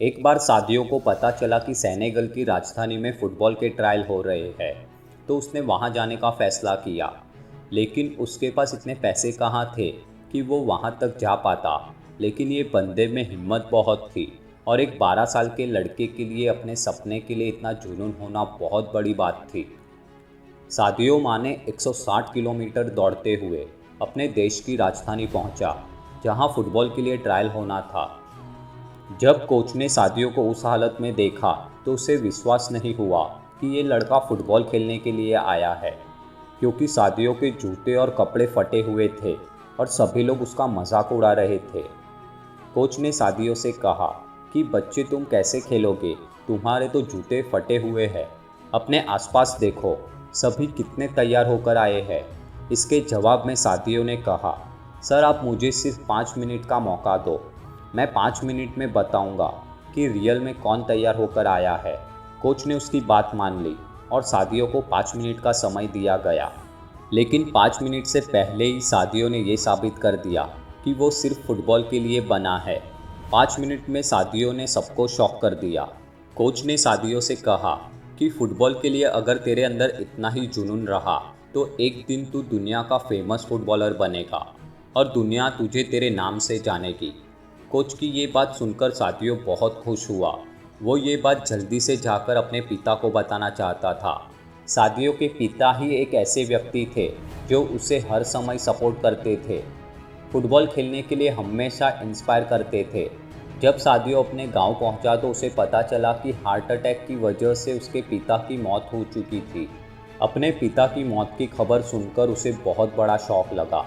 [0.00, 4.20] एक बार सादियों को पता चला कि सैनेगल की राजधानी में फुटबॉल के ट्रायल हो
[4.22, 4.74] रहे हैं
[5.28, 7.06] तो उसने वहाँ जाने का फैसला किया।
[7.72, 9.88] लेकिन उसके पास इतने पैसे कहाँ थे
[10.32, 11.94] कि वो वहाँ तक जा पाता?
[12.20, 14.26] लेकिन ये बंदे में हिम्मत बहुत थी
[14.66, 18.44] और एक 12 साल के लड़के के लिए, अपने सपने के लिए इतना जुनून होना
[18.60, 19.66] बहुत बड़ी बात थी।
[20.70, 23.66] सादियो माँ ने 160 किलोमीटर दौड़ते हुए
[24.02, 25.74] अपने देश की राजधानी पहुँचा,
[26.24, 28.22] जहाँ फुटबॉल के लिए ट्रायल होना था।
[29.10, 31.52] जब कोच ने सादियों को उस हालत में देखा
[31.84, 33.22] तो उसे विश्वास नहीं हुआ
[33.60, 35.90] कि ये लड़का फुटबॉल खेलने के लिए आया है,
[36.60, 39.34] क्योंकि सादियों के जूते और कपड़े फटे हुए थे
[39.80, 41.82] और सभी लोग उसका मज़ाक उड़ा रहे थे।
[42.74, 44.06] कोच ने सादियों से कहा
[44.52, 46.14] कि, बच्चे, तुम कैसे खेलोगे?
[46.48, 48.28] तुम्हारे तो जूते फटे हुए हैं।
[48.74, 49.96] अपने आसपास देखो,
[50.34, 52.24] सभी कितने तैयार होकर आए हैं।
[52.72, 54.58] इसके जवाब में सादियों ने कहा,
[55.02, 57.40] सर, आप मुझे सिर्फ़ पाँच मिनट का मौका दो।
[57.94, 59.46] मैं पाँच मिनट में बताऊँगा
[59.94, 61.96] कि रियल में कौन तैयार होकर आया है।
[62.42, 63.74] कोच ने उसकी बात मान ली
[64.12, 66.52] और सादियों को पाँच मिनट का समय दिया गया।
[67.12, 70.42] लेकिन पाँच मिनट से पहले ही सादियों ने ये साबित कर दिया
[70.84, 72.78] कि वो सिर्फ़ फुटबॉल के लिए बना है।
[73.32, 75.88] पाँच मिनट में सादियों ने सबको शॉक कर दिया।
[76.36, 77.74] कोच ने सादियों से कहा
[78.18, 81.18] कि फुटबॉल के लिए अगर तेरे अंदर इतना ही जुनून रहा
[81.54, 84.46] तो एक दिन तू दुनिया का फ़ेमस फुटबॉलर बनेगा
[84.96, 87.12] और दुनिया तुझे तेरे नाम से जानेगी।
[87.72, 90.38] कोच की ये बात सुनकर साथियों बहुत खुश हुआ।
[90.82, 94.30] वो ये बात जल्दी से जाकर अपने पिता को बताना चाहता था।
[94.66, 97.08] सादियों के पिता ही एक ऐसे व्यक्ति थे,
[97.48, 99.58] जो उसे हर समय सपोर्ट करते थे।
[100.32, 103.10] फुटबॉल खेलने के लिए हमेशा इंस्पायर करते थे।
[103.60, 107.78] जब सादियों अपने गाँव पहुँचा तो उसे पता चला कि हार्ट अटैक की वजह से
[107.78, 109.68] उसके पिता की मौत हो चुकी थी।
[110.22, 113.86] अपने पिता की मौत की खबर सुनकर उसे बहुत बड़ा शौक लगा।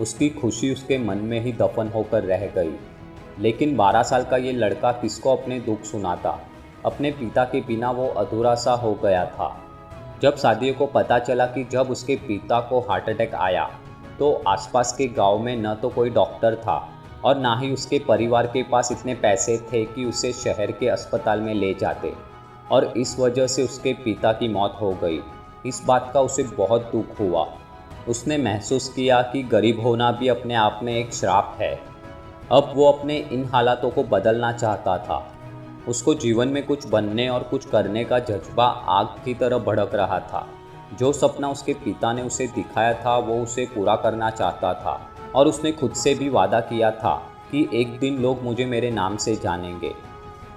[0.00, 2.74] उसकी खुशी उसके मन में ही दफन होकर रह गई।
[3.38, 6.38] लेकिन 12 साल का ये लड़का किसको अपने दुख सुनाता?
[6.84, 9.56] अपने पिता के बिना वो अधूरा सा हो गया था।
[10.22, 13.70] जब सादियों को पता चला कि जब उसके पिता को हार्ट अटैक आया
[14.18, 16.76] तो आसपास के गाँव में न तो कोई डॉक्टर था
[17.24, 21.40] और ना ही उसके परिवार के पास इतने पैसे थे कि उसे शहर के अस्पताल
[21.40, 22.12] में ले जाते
[22.70, 25.20] और इस वजह से उसके पिता की मौत हो गई।
[25.66, 27.46] इस बात का उसे बहुत दुख हुआ।
[28.08, 31.95] उसने महसूस किया कि गरीब होना भी अपने आप में एक श्राप है।
[32.52, 35.32] अब वो अपने इन हालातों को बदलना चाहता था।
[35.88, 40.20] उसको जीवन में कुछ बनने और कुछ करने का जज्बा आग की तरह भड़क रहा
[40.20, 40.46] था।
[40.98, 45.46] जो सपना उसके पिता ने उसे दिखाया था, वो उसे पूरा करना चाहता था और
[45.46, 49.36] उसने खुद से भी वादा किया था कि एक दिन लोग मुझे मेरे नाम से
[49.36, 49.92] जानेंगे।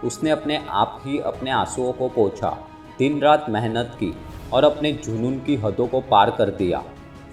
[0.04, 2.58] उसने अपने आप ही अपने आंसुओं को पोछा
[3.00, 4.18] दिन रात मेहनत की
[4.54, 6.84] और अपने जुनून की हदों को पार कर दिया।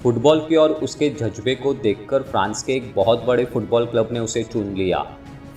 [0.03, 4.21] फुटबॉल की और उसके जज्बे को देखकर फ्रांस के एक बहुत बड़े फुटबॉल क्लब ने
[4.21, 4.99] उसे चुन लिया।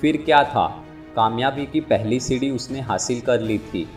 [0.02, 0.86] फिर क्या था?
[1.16, 3.88] कामयाबी की पहली सीढ़ी उसने हासिल कर ली थी।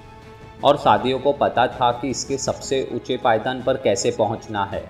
[0.65, 4.85] और शादियों को पता था कि इसके सबसे ऊँचे पायदान पर कैसे पहुँचना है।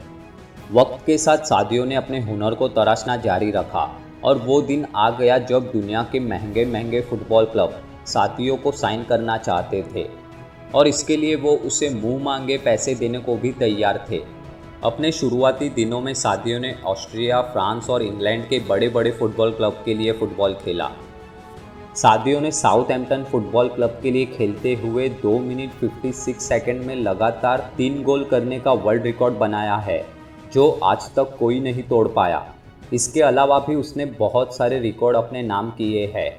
[0.72, 5.10] वक्त के साथ शादियों ने अपने हुनर को तराशना जारी रखा और वो दिन आ
[5.10, 10.06] गया जब दुनिया के महँगे महँगे फुटबॉल क्लब साथियों को साइन करना चाहते थे।
[10.74, 14.41] और इसके लिए वो उसे मुँह मांगे पैसे देने को भी तैयार थे।
[14.84, 19.82] अपने शुरुआती दिनों में सादियों ने ऑस्ट्रिया, फ्रांस और इंग्लैंड के बड़े बड़े फुटबॉल क्लब
[19.84, 20.90] के लिए फुटबॉल खेला।
[21.94, 26.94] सादियों ने साउथ एम्पटन फुटबॉल क्लब के लिए खेलते हुए दो मिनट 56 सेकंड में
[26.96, 30.04] लगातार तीन गोल करने का वर्ल्ड रिकॉर्ड बनाया है,
[30.52, 32.44] जो आज तक कोई नहीं तोड़ पाया।
[32.92, 36.30] इसके अलावा भी उसने बहुत सारे रिकॉर्ड अपने नाम किए हैं।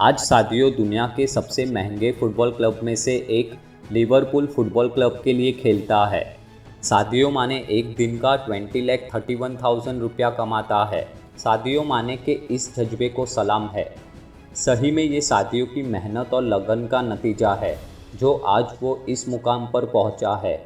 [0.00, 3.58] आज सादियों दुनिया के सबसे महँगे फुटबॉल क्लब में से एक
[3.92, 6.35] लिवरपूल फुटबॉल क्लब के लिए खेलता है।
[6.86, 11.00] सादियों माने एक दिन का twenty lakh thirty one thousand रुपया कमाता है।
[11.38, 13.84] सादियों माने के इस जज्बे को सलाम है।
[14.54, 17.78] सही में ये सादियों की मेहनत और लगन का नतीजा है,
[18.14, 20.56] जो आज वो इस मुकाम पर पहुँचा है।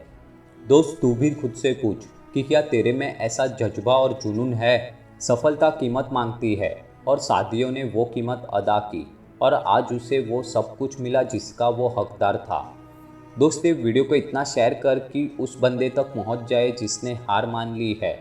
[0.61, 2.05] दोस्त, तू भी खुद से पूछ
[2.35, 4.99] कि क्या तेरे में ऐसा जज्बा और जुनून है?
[5.21, 6.75] सफलता कीमत मांगती है
[7.09, 9.07] और सादियों ने वो कीमत अदा की
[9.43, 12.61] और आज उसे वो सब कुछ मिला जिसका वो हकदार था।
[13.41, 17.47] दोस्त, ये वीडियो को इतना शेयर कर कि उस बंदे तक पहुँच जाए जिसने हार
[17.47, 18.13] मान ली है।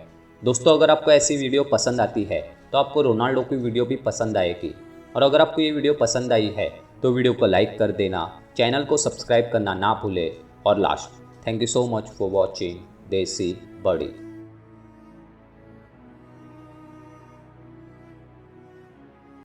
[0.42, 2.40] दोस्तों, अगर आपको ऐसी वीडियो पसंद आती है
[2.72, 4.74] तो आपको रोनाल्डो की वीडियो भी पसंद आएगी।
[5.16, 6.70] और अगर आपको ये वीडियो पसंद आई है
[7.04, 8.26] तो वीडियो को लाइक कर देना,
[8.58, 10.32] चैनल को सब्सक्राइब करना ना भूले।
[10.66, 12.80] और last thank you so much for watching
[13.10, 14.12] देसी बड़ी।